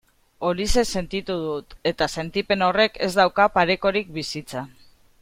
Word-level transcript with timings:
Horixe 0.47 0.83
sentitu 0.99 1.35
dut, 1.43 1.75
eta 1.91 2.07
sentipen 2.21 2.67
horrek 2.69 2.97
ez 3.09 3.13
dauka 3.21 3.47
parekorik 3.59 4.11
bizitzan. 4.21 4.73